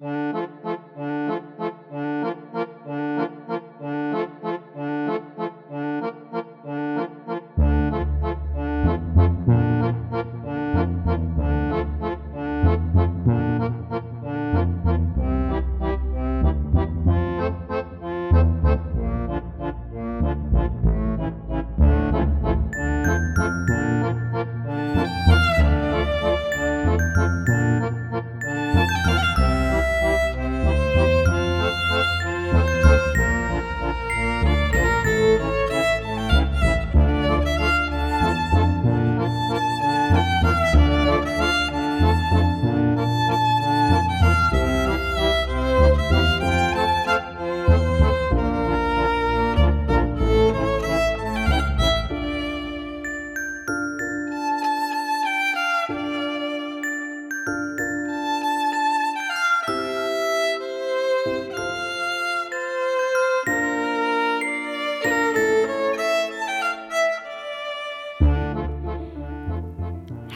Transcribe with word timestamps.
Mm-hmm. 0.00 0.47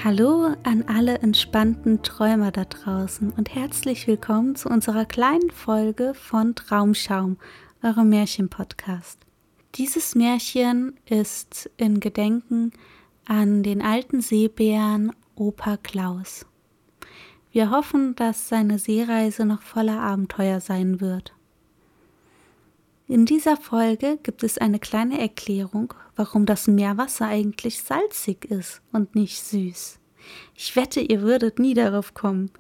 Hallo 0.04 0.52
an 0.64 0.82
alle 0.88 1.18
entspannten 1.18 2.02
Träumer 2.02 2.50
da 2.50 2.64
draußen 2.64 3.30
und 3.30 3.54
herzlich 3.54 4.08
willkommen 4.08 4.56
zu 4.56 4.68
unserer 4.68 5.04
kleinen 5.04 5.52
Folge 5.52 6.12
von 6.14 6.56
Traumschaum, 6.56 7.36
eurem 7.84 8.08
Märchenpodcast. 8.08 9.20
Dieses 9.76 10.16
Märchen 10.16 10.98
ist 11.08 11.70
in 11.76 12.00
Gedenken 12.00 12.72
an 13.26 13.62
den 13.62 13.80
alten 13.80 14.22
Seebären 14.22 15.12
Opa 15.36 15.76
Klaus. 15.76 16.46
Wir 17.52 17.70
hoffen, 17.70 18.16
dass 18.16 18.48
seine 18.48 18.80
Seereise 18.80 19.44
noch 19.44 19.62
voller 19.62 20.00
Abenteuer 20.00 20.58
sein 20.58 21.00
wird. 21.00 21.32
In 23.12 23.26
dieser 23.26 23.58
Folge 23.58 24.18
gibt 24.22 24.42
es 24.42 24.56
eine 24.56 24.78
kleine 24.78 25.20
Erklärung, 25.20 25.92
warum 26.16 26.46
das 26.46 26.66
Meerwasser 26.66 27.26
eigentlich 27.26 27.82
salzig 27.82 28.46
ist 28.46 28.80
und 28.90 29.14
nicht 29.14 29.38
süß. 29.44 29.98
Ich 30.54 30.76
wette, 30.76 31.00
ihr 31.00 31.20
würdet 31.20 31.58
nie 31.58 31.74
darauf 31.74 32.14
kommen. 32.14 32.50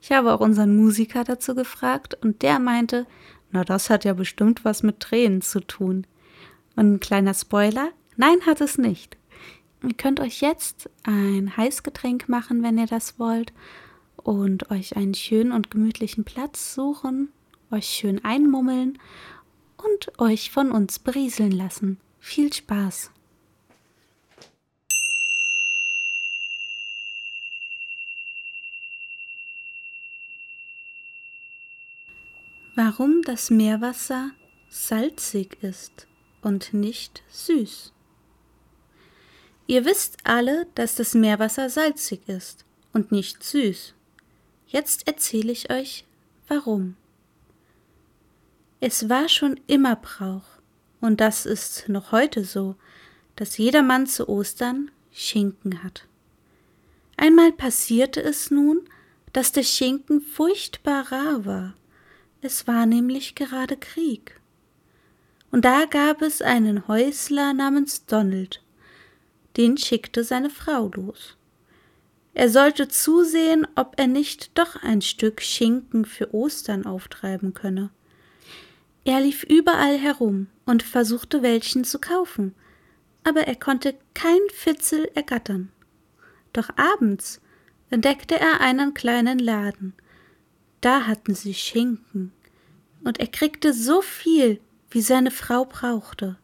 Ich 0.00 0.10
habe 0.10 0.32
auch 0.32 0.40
unseren 0.40 0.74
Musiker 0.74 1.22
dazu 1.22 1.54
gefragt 1.54 2.18
und 2.24 2.42
der 2.42 2.58
meinte, 2.58 3.06
na 3.52 3.62
das 3.62 3.88
hat 3.88 4.04
ja 4.04 4.12
bestimmt 4.14 4.64
was 4.64 4.82
mit 4.82 4.98
Tränen 4.98 5.42
zu 5.42 5.60
tun. 5.60 6.08
Und 6.74 6.94
ein 6.94 6.98
kleiner 6.98 7.34
Spoiler, 7.34 7.90
nein 8.16 8.44
hat 8.46 8.60
es 8.60 8.78
nicht. 8.78 9.16
Ihr 9.84 9.94
könnt 9.94 10.18
euch 10.18 10.40
jetzt 10.40 10.90
ein 11.04 11.56
Heißgetränk 11.56 12.28
machen, 12.28 12.64
wenn 12.64 12.78
ihr 12.78 12.86
das 12.86 13.20
wollt, 13.20 13.52
und 14.16 14.72
euch 14.72 14.96
einen 14.96 15.14
schönen 15.14 15.52
und 15.52 15.70
gemütlichen 15.70 16.24
Platz 16.24 16.74
suchen, 16.74 17.28
euch 17.70 17.86
schön 17.86 18.24
einmummeln 18.24 18.98
und 19.82 20.18
euch 20.18 20.50
von 20.50 20.72
uns 20.72 20.98
berieseln 20.98 21.52
lassen. 21.52 21.98
Viel 22.18 22.52
Spaß! 22.52 23.10
Warum 32.76 33.22
das 33.22 33.50
Meerwasser 33.50 34.30
salzig 34.70 35.58
ist 35.62 36.06
und 36.40 36.72
nicht 36.72 37.22
süß. 37.28 37.92
Ihr 39.66 39.84
wisst 39.84 40.16
alle, 40.24 40.66
dass 40.74 40.94
das 40.94 41.14
Meerwasser 41.14 41.68
salzig 41.68 42.28
ist 42.28 42.64
und 42.92 43.12
nicht 43.12 43.42
süß. 43.42 43.94
Jetzt 44.66 45.06
erzähle 45.06 45.52
ich 45.52 45.70
euch, 45.70 46.04
warum. 46.48 46.96
Es 48.82 49.10
war 49.10 49.28
schon 49.28 49.60
immer 49.66 49.94
Brauch, 49.96 50.46
und 51.02 51.20
das 51.20 51.44
ist 51.44 51.90
noch 51.90 52.12
heute 52.12 52.44
so, 52.44 52.76
dass 53.36 53.58
jedermann 53.58 54.06
zu 54.06 54.26
Ostern 54.26 54.90
Schinken 55.12 55.82
hat. 55.82 56.06
Einmal 57.18 57.52
passierte 57.52 58.22
es 58.22 58.50
nun, 58.50 58.80
dass 59.34 59.52
der 59.52 59.64
Schinken 59.64 60.22
furchtbar 60.22 61.12
rar 61.12 61.44
war. 61.44 61.74
Es 62.40 62.66
war 62.66 62.86
nämlich 62.86 63.34
gerade 63.34 63.76
Krieg. 63.76 64.40
Und 65.50 65.66
da 65.66 65.84
gab 65.84 66.22
es 66.22 66.40
einen 66.40 66.88
Häusler 66.88 67.52
namens 67.52 68.06
Donald, 68.06 68.62
den 69.58 69.76
schickte 69.76 70.24
seine 70.24 70.48
Frau 70.48 70.90
los. 70.94 71.36
Er 72.32 72.48
sollte 72.48 72.88
zusehen, 72.88 73.66
ob 73.74 73.98
er 73.98 74.06
nicht 74.06 74.56
doch 74.56 74.76
ein 74.76 75.02
Stück 75.02 75.42
Schinken 75.42 76.06
für 76.06 76.32
Ostern 76.32 76.86
auftreiben 76.86 77.52
könne. 77.52 77.90
Er 79.10 79.20
lief 79.20 79.42
überall 79.42 79.98
herum 79.98 80.46
und 80.66 80.84
versuchte 80.84 81.42
welchen 81.42 81.82
zu 81.82 81.98
kaufen, 81.98 82.54
aber 83.24 83.40
er 83.40 83.56
konnte 83.56 83.96
kein 84.14 84.38
Fitzel 84.54 85.10
ergattern. 85.16 85.72
Doch 86.52 86.68
abends 86.76 87.40
entdeckte 87.90 88.38
er 88.38 88.60
einen 88.60 88.94
kleinen 88.94 89.40
Laden. 89.40 89.94
Da 90.80 91.08
hatten 91.08 91.34
sie 91.34 91.54
Schinken, 91.54 92.30
und 93.02 93.18
er 93.18 93.26
kriegte 93.26 93.72
so 93.74 94.00
viel, 94.00 94.60
wie 94.90 95.00
seine 95.00 95.32
Frau 95.32 95.64
brauchte. 95.64 96.36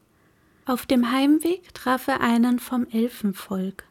Auf 0.65 0.87
dem 0.87 1.12
Heimweg 1.12 1.72
traf 1.72 2.09
er 2.09 2.21
einen 2.21 2.59
vom 2.59 2.88
Elfenvolk. 2.88 3.84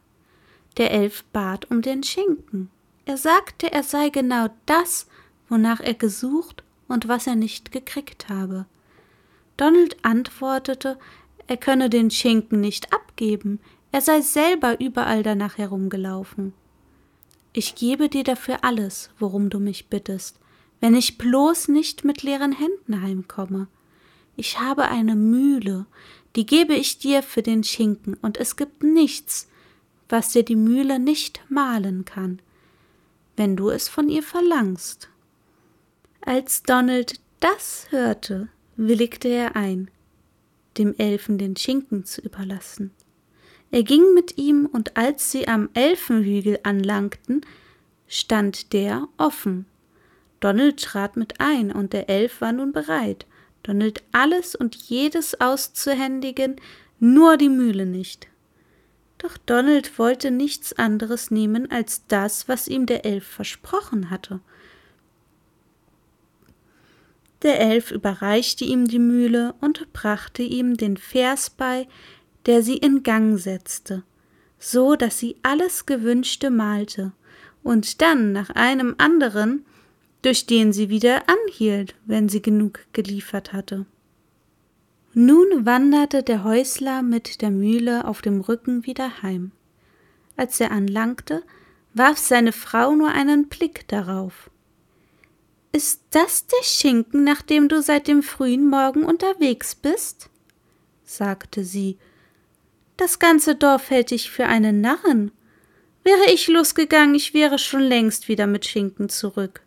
Der 0.76 0.90
Elf 0.90 1.24
bat 1.32 1.70
um 1.70 1.80
den 1.80 2.02
Schinken. 2.02 2.68
Er 3.06 3.16
sagte, 3.16 3.72
er 3.72 3.84
sei 3.84 4.10
genau 4.10 4.48
das, 4.66 5.06
wonach 5.48 5.80
er 5.80 5.94
gesucht 5.94 6.62
und 6.88 7.08
was 7.08 7.26
er 7.26 7.36
nicht 7.36 7.72
gekriegt 7.72 8.28
habe. 8.28 8.66
Donald 9.56 9.96
antwortete, 10.04 10.98
er 11.46 11.56
könne 11.56 11.88
den 11.88 12.10
Schinken 12.10 12.60
nicht 12.60 12.92
abgeben, 12.92 13.60
er 13.92 14.00
sei 14.00 14.20
selber 14.20 14.80
überall 14.80 15.22
danach 15.22 15.58
herumgelaufen. 15.58 16.52
Ich 17.52 17.74
gebe 17.74 18.08
dir 18.08 18.24
dafür 18.24 18.58
alles, 18.62 19.10
worum 19.18 19.48
du 19.48 19.58
mich 19.58 19.86
bittest, 19.86 20.38
wenn 20.80 20.94
ich 20.94 21.16
bloß 21.16 21.68
nicht 21.68 22.04
mit 22.04 22.22
leeren 22.22 22.52
Händen 22.52 23.00
heimkomme. 23.00 23.68
Ich 24.36 24.60
habe 24.60 24.88
eine 24.88 25.16
Mühle, 25.16 25.86
die 26.34 26.44
gebe 26.44 26.74
ich 26.74 26.98
dir 26.98 27.22
für 27.22 27.42
den 27.42 27.64
Schinken, 27.64 28.14
und 28.20 28.36
es 28.36 28.56
gibt 28.56 28.82
nichts, 28.82 29.48
was 30.10 30.30
dir 30.30 30.42
die 30.42 30.56
Mühle 30.56 30.98
nicht 30.98 31.40
mahlen 31.48 32.04
kann, 32.04 32.40
wenn 33.36 33.56
du 33.56 33.70
es 33.70 33.88
von 33.88 34.10
ihr 34.10 34.22
verlangst. 34.22 35.08
Als 36.28 36.64
Donald 36.64 37.20
das 37.38 37.86
hörte, 37.90 38.48
willigte 38.74 39.28
er 39.28 39.54
ein, 39.54 39.88
dem 40.76 40.92
Elfen 40.98 41.38
den 41.38 41.54
Schinken 41.54 42.04
zu 42.04 42.20
überlassen. 42.20 42.90
Er 43.70 43.84
ging 43.84 44.12
mit 44.12 44.36
ihm, 44.36 44.66
und 44.66 44.96
als 44.96 45.30
sie 45.30 45.46
am 45.46 45.68
Elfenhügel 45.74 46.58
anlangten, 46.64 47.46
stand 48.08 48.72
der 48.72 49.06
offen. 49.18 49.66
Donald 50.40 50.82
trat 50.82 51.16
mit 51.16 51.40
ein, 51.40 51.70
und 51.70 51.92
der 51.92 52.10
Elf 52.10 52.40
war 52.40 52.50
nun 52.50 52.72
bereit, 52.72 53.24
Donald 53.62 54.02
alles 54.10 54.56
und 54.56 54.74
jedes 54.74 55.40
auszuhändigen, 55.40 56.56
nur 56.98 57.36
die 57.36 57.48
Mühle 57.48 57.86
nicht. 57.86 58.26
Doch 59.18 59.38
Donald 59.38 59.96
wollte 59.96 60.32
nichts 60.32 60.72
anderes 60.72 61.30
nehmen 61.30 61.70
als 61.70 62.04
das, 62.08 62.48
was 62.48 62.66
ihm 62.66 62.86
der 62.86 63.04
Elf 63.04 63.24
versprochen 63.24 64.10
hatte, 64.10 64.40
der 67.46 67.60
Elf 67.60 67.92
überreichte 67.92 68.64
ihm 68.64 68.86
die 68.86 68.98
Mühle 68.98 69.54
und 69.60 69.92
brachte 69.92 70.42
ihm 70.42 70.76
den 70.76 70.96
Vers 70.96 71.48
bei, 71.48 71.88
der 72.44 72.62
sie 72.62 72.76
in 72.76 73.02
Gang 73.04 73.38
setzte, 73.38 74.02
so 74.58 74.96
dass 74.96 75.18
sie 75.18 75.36
alles 75.42 75.86
Gewünschte 75.86 76.50
malte, 76.50 77.12
und 77.62 78.02
dann 78.02 78.32
nach 78.32 78.50
einem 78.50 78.94
anderen, 78.98 79.64
durch 80.22 80.46
den 80.46 80.72
sie 80.72 80.88
wieder 80.88 81.22
anhielt, 81.28 81.94
wenn 82.04 82.28
sie 82.28 82.42
genug 82.42 82.80
geliefert 82.92 83.52
hatte. 83.52 83.86
Nun 85.14 85.64
wanderte 85.64 86.22
der 86.22 86.44
Häusler 86.44 87.02
mit 87.02 87.42
der 87.42 87.50
Mühle 87.50 88.06
auf 88.06 88.22
dem 88.22 88.40
Rücken 88.40 88.86
wieder 88.86 89.22
heim. 89.22 89.52
Als 90.36 90.60
er 90.60 90.72
anlangte, 90.72 91.42
warf 91.94 92.18
seine 92.18 92.52
Frau 92.52 92.94
nur 92.94 93.08
einen 93.08 93.48
Blick 93.48 93.88
darauf. 93.88 94.50
Ist 95.72 96.02
das 96.10 96.46
der 96.46 96.62
Schinken, 96.62 97.24
nach 97.24 97.42
dem 97.42 97.68
du 97.68 97.82
seit 97.82 98.08
dem 98.08 98.22
frühen 98.22 98.68
Morgen 98.68 99.04
unterwegs 99.04 99.74
bist? 99.74 100.30
sagte 101.04 101.64
sie. 101.64 101.98
Das 102.96 103.18
ganze 103.18 103.54
Dorf 103.54 103.90
hält 103.90 104.10
dich 104.10 104.30
für 104.30 104.46
einen 104.46 104.80
Narren. 104.80 105.32
Wäre 106.02 106.32
ich 106.32 106.48
losgegangen, 106.48 107.14
ich 107.14 107.34
wäre 107.34 107.58
schon 107.58 107.82
längst 107.82 108.28
wieder 108.28 108.46
mit 108.46 108.64
Schinken 108.64 109.08
zurück. 109.08 109.62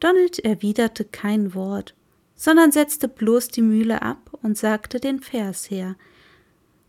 Donald 0.00 0.40
erwiderte 0.40 1.04
kein 1.04 1.54
Wort, 1.54 1.94
sondern 2.34 2.70
setzte 2.70 3.08
bloß 3.08 3.48
die 3.48 3.62
Mühle 3.62 4.02
ab 4.02 4.30
und 4.42 4.58
sagte 4.58 5.00
den 5.00 5.20
Vers 5.20 5.70
her. 5.70 5.96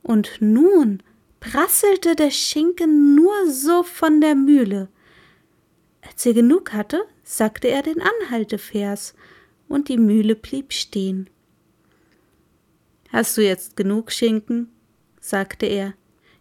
Und 0.03 0.37
nun 0.39 1.01
prasselte 1.39 2.15
der 2.15 2.31
Schinken 2.31 3.15
nur 3.15 3.49
so 3.49 3.83
von 3.83 4.19
der 4.19 4.35
Mühle. 4.35 4.89
Als 6.01 6.25
er 6.25 6.33
genug 6.33 6.73
hatte, 6.73 7.05
sagte 7.29 7.67
er 7.67 7.81
den 7.81 8.01
Anhaltevers, 8.01 9.13
und 9.67 9.89
die 9.89 9.97
Mühle 9.97 10.33
blieb 10.33 10.71
stehen. 10.71 11.29
Hast 13.11 13.35
du 13.35 13.41
jetzt 13.41 13.75
genug 13.75 14.13
Schinken? 14.13 14.71
sagte 15.19 15.65
er. 15.65 15.93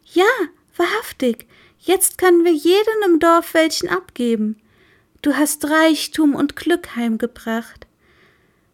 Ja, 0.04 0.28
wahrhaftig, 0.76 1.48
jetzt 1.80 2.18
können 2.18 2.44
wir 2.44 2.52
jedem 2.52 3.02
im 3.04 3.18
Dorf 3.18 3.52
welchen 3.54 3.88
abgeben. 3.88 4.62
Du 5.22 5.34
hast 5.34 5.68
Reichtum 5.68 6.36
und 6.36 6.54
Glück 6.54 6.94
heimgebracht. 6.94 7.88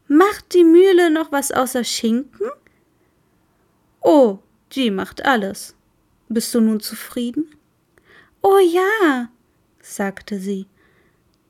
Macht 0.07 0.53
die 0.53 0.65
Mühle 0.65 1.11
noch 1.11 1.33
was 1.33 1.51
außer 1.51 1.83
Schinken? 1.83 2.51
Oh, 4.03 4.41
die 4.73 4.91
macht 4.91 5.25
alles. 5.25 5.75
Bist 6.29 6.55
du 6.55 6.61
nun 6.61 6.81
zufrieden? 6.81 7.57
Oh 8.43 8.59
ja, 8.59 9.31
sagte 9.81 10.39
sie. 10.39 10.67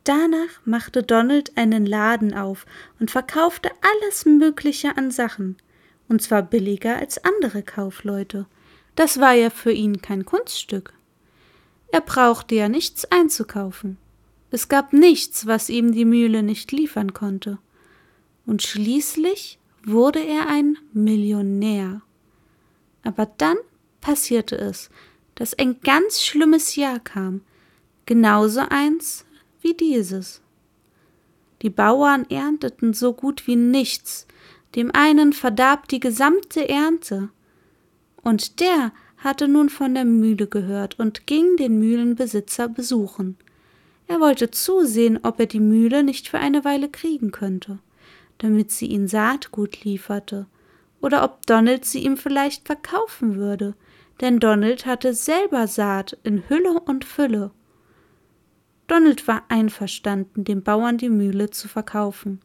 Danach 0.04 0.64
machte 0.64 1.02
Donald 1.02 1.56
einen 1.56 1.87
Laden 1.87 2.34
auf 2.34 2.66
und 2.99 3.10
verkaufte 3.10 3.70
alles 3.81 4.25
Mögliche 4.25 4.96
an 4.96 5.10
Sachen, 5.10 5.56
und 6.08 6.22
zwar 6.22 6.43
billiger 6.43 6.96
als 6.96 7.22
andere 7.25 7.62
Kaufleute. 7.62 8.46
Das 8.96 9.20
war 9.20 9.32
ja 9.32 9.50
für 9.50 9.72
ihn 9.72 10.02
kein 10.02 10.25
Kunststück. 10.25 10.93
Er 11.93 12.00
brauchte 12.00 12.54
ja 12.54 12.69
nichts 12.69 13.04
einzukaufen. 13.06 13.96
Es 14.50 14.69
gab 14.69 14.93
nichts, 14.93 15.46
was 15.46 15.70
ihm 15.70 15.93
die 15.93 16.05
Mühle 16.05 16.43
nicht 16.43 16.72
liefern 16.72 17.14
konnte. 17.14 17.58
Und 18.44 18.62
schließlich 18.62 19.58
wurde 19.87 20.20
er 20.20 20.48
ein 20.48 20.78
Millionär. 20.93 22.02
Aber 23.05 23.26
dann 23.38 23.56
passierte 24.00 24.56
es, 24.56 24.90
dass 25.37 25.55
ein 25.55 25.81
ganz 25.81 26.22
schlimmes 26.22 26.76
Jahr 26.76 26.98
kam, 26.98 27.43
genauso 28.05 28.60
eins 28.69 29.25
wie 29.62 29.75
dieses. 29.75 30.43
Die 31.62 31.70
Bauern 31.70 32.29
ernteten 32.29 32.93
so 32.93 33.12
gut 33.12 33.47
wie 33.47 33.56
nichts, 33.56 34.26
dem 34.75 34.91
einen 34.94 35.32
verdarb 35.32 35.88
die 35.88 36.00
gesamte 36.00 36.69
Ernte, 36.69 37.29
und 38.23 38.61
der 38.61 38.93
hatte 39.19 39.49
nun 39.49 39.69
von 39.69 39.94
der 39.94 40.05
Mühle 40.05 40.47
gehört 40.47 40.99
und 40.99 41.26
ging 41.26 41.56
den 41.56 41.79
Mühlenbesitzer 41.79 42.69
besuchen. 42.69 43.37
Er 44.09 44.20
wollte 44.20 44.50
zusehen, 44.50 45.20
ob 45.23 45.38
er 45.38 45.47
die 45.47 45.61
Mühle 45.61 46.03
nicht 46.03 46.29
für 46.29 46.38
eine 46.38 46.65
Weile 46.65 46.88
kriegen 46.88 47.31
könnte, 47.31 47.79
damit 48.38 48.70
sie 48.73 48.87
ihn 48.87 49.06
Saatgut 49.06 49.85
lieferte, 49.85 50.47
oder 51.00 51.25
ob 51.25 51.47
Donald 51.47 51.85
sie 51.85 52.05
ihm 52.05 52.17
vielleicht 52.17 52.67
verkaufen 52.67 53.37
würde, 53.37 53.75
denn 54.20 54.38
Donald 54.38 54.87
hatte 54.87 55.15
selber 55.15 55.67
Saat 55.67 56.19
in 56.23 56.49
Hülle 56.49 56.81
und 56.81 57.05
Fülle. 57.05 57.50
Donald 58.87 59.26
war 59.29 59.44
einverstanden, 59.49 60.44
dem 60.44 60.62
Bauern 60.62 60.99
die 60.99 61.08
Mühle 61.08 61.50
zu 61.50 61.69
verkaufen. 61.69 62.40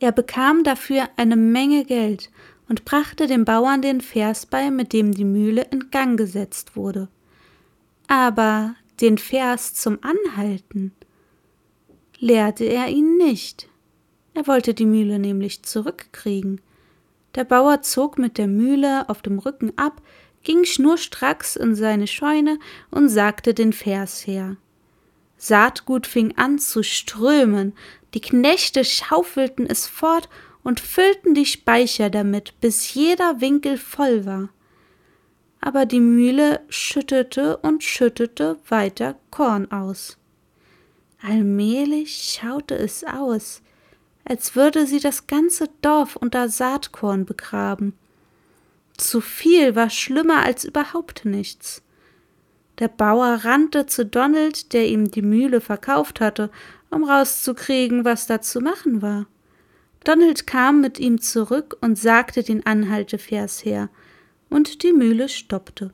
Er 0.00 0.12
bekam 0.12 0.64
dafür 0.64 1.08
eine 1.16 1.36
Menge 1.36 1.84
Geld 1.84 2.30
und 2.68 2.84
brachte 2.84 3.26
dem 3.26 3.44
Bauern 3.44 3.82
den 3.82 4.00
Vers 4.00 4.46
bei, 4.46 4.70
mit 4.70 4.92
dem 4.92 5.12
die 5.12 5.24
Mühle 5.24 5.66
in 5.70 5.90
Gang 5.90 6.18
gesetzt 6.18 6.76
wurde. 6.76 7.08
Aber 8.06 8.74
den 9.00 9.18
Vers 9.18 9.74
zum 9.74 9.98
Anhalten 10.02 10.92
lehrte 12.18 12.64
er 12.64 12.88
ihn 12.88 13.16
nicht. 13.16 13.68
Er 14.34 14.46
wollte 14.46 14.74
die 14.74 14.86
Mühle 14.86 15.18
nämlich 15.18 15.62
zurückkriegen. 15.62 16.60
Der 17.34 17.44
Bauer 17.44 17.82
zog 17.82 18.18
mit 18.18 18.38
der 18.38 18.46
Mühle 18.46 19.08
auf 19.08 19.22
dem 19.22 19.38
Rücken 19.38 19.72
ab, 19.76 20.02
ging 20.42 20.64
schnurstracks 20.64 21.56
in 21.56 21.74
seine 21.74 22.06
Scheune 22.06 22.58
und 22.90 23.08
sagte 23.08 23.54
den 23.54 23.72
Vers 23.72 24.26
her. 24.26 24.56
Saatgut 25.44 26.06
fing 26.06 26.38
an 26.38 26.58
zu 26.58 26.82
strömen, 26.82 27.74
die 28.14 28.22
Knechte 28.22 28.82
schaufelten 28.82 29.66
es 29.66 29.86
fort 29.86 30.30
und 30.62 30.80
füllten 30.80 31.34
die 31.34 31.44
Speicher 31.44 32.08
damit, 32.08 32.58
bis 32.62 32.94
jeder 32.94 33.42
Winkel 33.42 33.76
voll 33.76 34.24
war. 34.24 34.48
Aber 35.60 35.84
die 35.84 36.00
Mühle 36.00 36.60
schüttete 36.70 37.58
und 37.58 37.84
schüttete 37.84 38.56
weiter 38.70 39.16
Korn 39.30 39.70
aus. 39.70 40.16
Allmählich 41.20 42.38
schaute 42.40 42.76
es 42.76 43.04
aus, 43.04 43.60
als 44.24 44.56
würde 44.56 44.86
sie 44.86 45.00
das 45.00 45.26
ganze 45.26 45.68
Dorf 45.82 46.16
unter 46.16 46.48
Saatkorn 46.48 47.26
begraben. 47.26 47.92
Zu 48.96 49.20
viel 49.20 49.76
war 49.76 49.90
schlimmer 49.90 50.42
als 50.42 50.64
überhaupt 50.64 51.26
nichts. 51.26 51.83
Der 52.78 52.88
Bauer 52.88 53.44
rannte 53.44 53.86
zu 53.86 54.04
Donald, 54.04 54.72
der 54.72 54.88
ihm 54.88 55.10
die 55.10 55.22
Mühle 55.22 55.60
verkauft 55.60 56.20
hatte, 56.20 56.50
um 56.90 57.04
rauszukriegen, 57.04 58.04
was 58.04 58.26
da 58.26 58.40
zu 58.40 58.60
machen 58.60 59.00
war. 59.00 59.26
Donald 60.02 60.46
kam 60.46 60.80
mit 60.80 60.98
ihm 60.98 61.20
zurück 61.20 61.76
und 61.80 61.98
sagte 61.98 62.42
den 62.42 62.66
Anhaltevers 62.66 63.64
her, 63.64 63.88
und 64.50 64.82
die 64.82 64.92
Mühle 64.92 65.28
stoppte. 65.28 65.92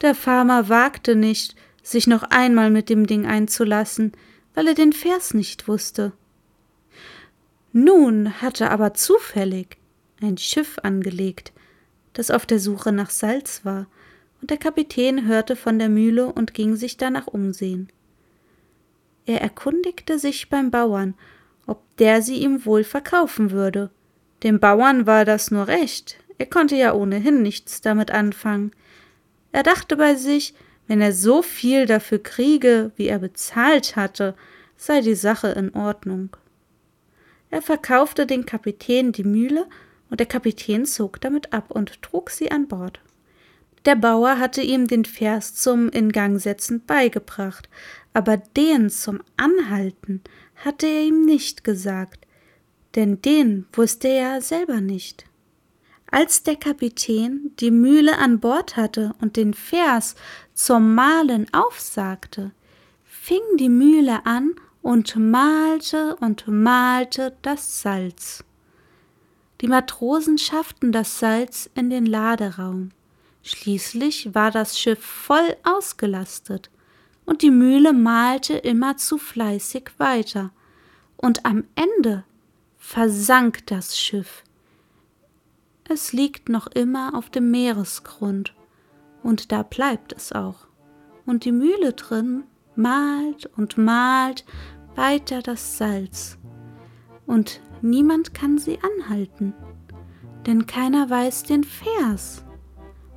Der 0.00 0.14
Farmer 0.14 0.68
wagte 0.68 1.16
nicht, 1.16 1.56
sich 1.82 2.06
noch 2.06 2.22
einmal 2.22 2.70
mit 2.70 2.88
dem 2.88 3.06
Ding 3.06 3.26
einzulassen, 3.26 4.12
weil 4.54 4.68
er 4.68 4.74
den 4.74 4.92
Vers 4.92 5.34
nicht 5.34 5.66
wusste. 5.66 6.12
Nun 7.72 8.40
hatte 8.40 8.70
aber 8.70 8.94
zufällig 8.94 9.78
ein 10.20 10.38
Schiff 10.38 10.78
angelegt, 10.82 11.52
das 12.12 12.30
auf 12.30 12.46
der 12.46 12.58
Suche 12.58 12.92
nach 12.92 13.10
Salz 13.10 13.64
war, 13.64 13.86
und 14.42 14.50
der 14.50 14.58
Kapitän 14.58 15.26
hörte 15.26 15.54
von 15.54 15.78
der 15.78 15.88
Mühle 15.88 16.26
und 16.26 16.52
ging 16.52 16.74
sich 16.74 16.96
danach 16.96 17.28
umsehen. 17.28 17.88
Er 19.24 19.40
erkundigte 19.40 20.18
sich 20.18 20.50
beim 20.50 20.72
Bauern, 20.72 21.14
ob 21.68 21.80
der 21.98 22.22
sie 22.22 22.38
ihm 22.38 22.66
wohl 22.66 22.82
verkaufen 22.82 23.52
würde. 23.52 23.90
Dem 24.42 24.58
Bauern 24.58 25.06
war 25.06 25.24
das 25.24 25.52
nur 25.52 25.68
recht, 25.68 26.18
er 26.38 26.46
konnte 26.46 26.74
ja 26.74 26.92
ohnehin 26.92 27.40
nichts 27.40 27.82
damit 27.82 28.10
anfangen. 28.10 28.72
Er 29.52 29.62
dachte 29.62 29.96
bei 29.96 30.16
sich, 30.16 30.54
wenn 30.88 31.00
er 31.00 31.12
so 31.12 31.40
viel 31.42 31.86
dafür 31.86 32.20
kriege, 32.20 32.90
wie 32.96 33.06
er 33.06 33.20
bezahlt 33.20 33.94
hatte, 33.94 34.34
sei 34.76 35.02
die 35.02 35.14
Sache 35.14 35.48
in 35.50 35.72
Ordnung. 35.72 36.36
Er 37.50 37.62
verkaufte 37.62 38.26
den 38.26 38.44
Kapitän 38.44 39.12
die 39.12 39.24
Mühle, 39.24 39.68
und 40.10 40.18
der 40.18 40.26
Kapitän 40.26 40.84
zog 40.84 41.20
damit 41.20 41.52
ab 41.52 41.70
und 41.70 42.02
trug 42.02 42.30
sie 42.30 42.50
an 42.50 42.66
Bord. 42.66 43.00
Der 43.84 43.96
Bauer 43.96 44.38
hatte 44.38 44.62
ihm 44.62 44.86
den 44.86 45.04
Vers 45.04 45.54
zum 45.54 45.88
Ingangsetzen 45.88 46.84
beigebracht, 46.84 47.68
aber 48.14 48.36
den 48.36 48.90
zum 48.90 49.20
Anhalten 49.36 50.22
hatte 50.56 50.86
er 50.86 51.02
ihm 51.02 51.24
nicht 51.24 51.64
gesagt, 51.64 52.26
denn 52.94 53.20
den 53.22 53.66
wusste 53.72 54.08
er 54.08 54.40
selber 54.40 54.80
nicht. 54.80 55.24
Als 56.10 56.42
der 56.42 56.56
Kapitän 56.56 57.52
die 57.58 57.70
Mühle 57.70 58.18
an 58.18 58.38
Bord 58.38 58.76
hatte 58.76 59.14
und 59.20 59.36
den 59.36 59.54
Vers 59.54 60.14
zum 60.52 60.94
Malen 60.94 61.46
aufsagte, 61.52 62.52
fing 63.04 63.40
die 63.58 63.70
Mühle 63.70 64.26
an 64.26 64.54
und 64.82 65.16
malte 65.16 66.16
und 66.16 66.46
malte 66.46 67.34
das 67.42 67.80
Salz. 67.80 68.44
Die 69.62 69.68
Matrosen 69.68 70.38
schafften 70.38 70.92
das 70.92 71.18
Salz 71.18 71.70
in 71.74 71.88
den 71.88 72.04
Laderaum. 72.04 72.90
Schließlich 73.42 74.34
war 74.34 74.50
das 74.50 74.78
Schiff 74.78 75.04
voll 75.04 75.56
ausgelastet, 75.64 76.70
und 77.24 77.42
die 77.42 77.50
Mühle 77.50 77.92
malte 77.92 78.54
immer 78.54 78.96
zu 78.96 79.18
fleißig 79.18 79.90
weiter, 79.98 80.50
und 81.16 81.44
am 81.44 81.64
Ende 81.74 82.24
versank 82.78 83.66
das 83.66 83.98
Schiff. 83.98 84.44
Es 85.88 86.12
liegt 86.12 86.48
noch 86.48 86.68
immer 86.68 87.14
auf 87.16 87.30
dem 87.30 87.50
Meeresgrund, 87.50 88.54
und 89.22 89.50
da 89.50 89.62
bleibt 89.62 90.12
es 90.12 90.32
auch, 90.32 90.66
und 91.26 91.44
die 91.44 91.52
Mühle 91.52 91.92
drin 91.92 92.44
malt 92.76 93.50
und 93.56 93.76
malt 93.76 94.44
weiter 94.94 95.42
das 95.42 95.78
Salz, 95.78 96.38
und 97.26 97.60
niemand 97.82 98.34
kann 98.34 98.58
sie 98.58 98.78
anhalten, 98.80 99.52
denn 100.46 100.66
keiner 100.66 101.10
weiß 101.10 101.44
den 101.44 101.64
Vers 101.64 102.44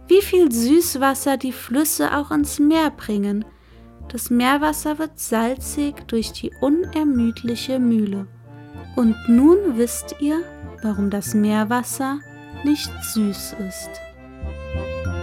wie 0.07 0.21
viel 0.21 0.51
Süßwasser 0.51 1.37
die 1.37 1.51
Flüsse 1.51 2.15
auch 2.15 2.31
ins 2.31 2.59
Meer 2.59 2.91
bringen. 2.91 3.43
Das 4.09 4.29
Meerwasser 4.29 4.99
wird 4.99 5.19
salzig 5.19 6.07
durch 6.07 6.31
die 6.31 6.51
unermüdliche 6.61 7.79
Mühle. 7.79 8.27
Und 8.95 9.15
nun 9.27 9.77
wisst 9.77 10.15
ihr, 10.19 10.43
warum 10.83 11.09
das 11.09 11.33
Meerwasser 11.33 12.19
nicht 12.63 12.91
süß 13.13 13.55
ist. 13.67 13.89
Musik 14.75 15.15